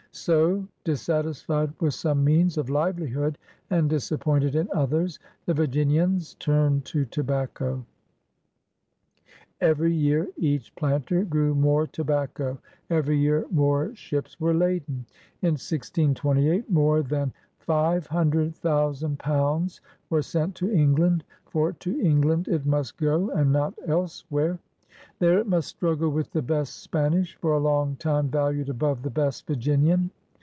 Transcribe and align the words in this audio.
''So> 0.13 0.67
dissatisfied 0.83 1.71
with 1.79 1.93
some 1.93 2.25
means 2.25 2.57
of 2.57 2.69
livelihood 2.69 3.37
and 3.69 3.89
disappointed 3.89 4.55
in 4.55 4.67
others, 4.75 5.19
the 5.45 5.53
Virginians 5.53 6.33
turned 6.35 6.83
to 6.91 7.05
tobacco. 7.05 7.85
Every 9.61 9.93
year 9.93 10.27
each 10.35 10.75
planter 10.75 11.23
grew 11.23 11.55
more 11.55 11.87
tobacco; 11.87 12.59
every 12.89 13.17
year 13.19 13.45
more 13.51 13.95
ships 13.95 14.37
were 14.37 14.53
laden. 14.53 15.05
In 15.43 15.51
1628 15.51 16.69
more 16.69 17.03
than 17.03 17.31
five 17.59 18.07
hundred 18.07 18.53
thousand 18.57 19.17
pounds 19.17 19.79
were 20.09 20.21
sent 20.21 20.55
to 20.55 20.69
England, 20.69 21.23
for 21.45 21.71
to 21.71 22.01
England 22.01 22.49
it 22.49 22.65
must 22.65 22.97
go, 22.97 23.29
and 23.29 23.53
not 23.53 23.75
else* 23.87 24.25
where. 24.27 24.59
There 25.17 25.39
it 25.39 25.47
must 25.47 25.67
struggle 25.67 26.09
with 26.09 26.31
the 26.31 26.41
best 26.41 26.79
Span 26.81 27.13
ish, 27.13 27.35
for 27.35 27.53
a 27.53 27.59
long 27.59 27.95
time 27.95 28.29
valued 28.29 28.69
above 28.69 29.01
the 29.03 29.09
best 29.11 29.47
Virginian. 29.47 30.11